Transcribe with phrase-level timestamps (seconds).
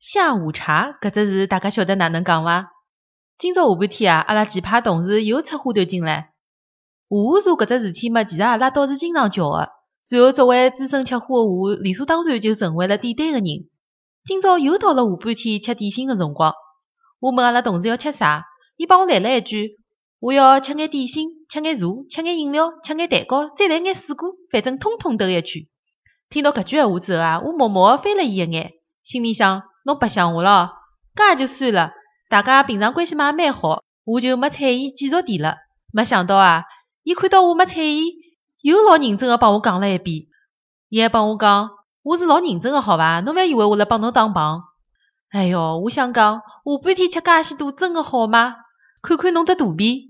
[0.00, 2.70] 下午茶搿只事大家晓得哪能讲伐？
[3.36, 6.16] 今朝下半天啊，阿拉前排同事又出花头进来。
[6.16, 6.30] 下
[7.10, 9.68] 午茶搿只事体嘛，其实阿拉倒是经常叫个。
[10.02, 13.44] 随后作为资深吃货的我，理所当然就成为了点单个人。
[14.24, 16.54] 今朝又到了下半天吃点心个辰光，
[17.18, 18.46] 我问阿拉同事要吃啥，
[18.78, 19.72] 伊帮我来了一句
[20.18, 25.64] ：“我要吃眼点心，吃眼茶，吃眼饮料，吃眼蛋糕，再来眼水果，反正通通兜一圈。”
[26.30, 28.72] 听到搿句闲话之后啊，我默默翻了伊一眼，
[29.02, 29.64] 心里想。
[29.84, 30.72] 侬白相我了，
[31.14, 31.92] 搿也就算了。
[32.28, 35.56] 大家平常关系嘛也蛮好，我就没睬伊继续提了。
[35.92, 36.64] 没想到啊，
[37.02, 38.12] 伊看到我没睬伊，
[38.62, 40.26] 又老认真个帮我讲了一遍。
[40.88, 41.70] 伊还帮我讲，
[42.02, 43.20] 我是老认真个，好伐？
[43.20, 44.64] 侬覅以为我辣帮侬打棒。
[45.30, 46.42] 哎哟，我想讲，下
[46.82, 48.56] 半天吃介许多，真个好吗？
[49.02, 50.09] 看看侬只肚皮。